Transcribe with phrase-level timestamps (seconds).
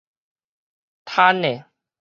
[1.05, 1.69] 蟶的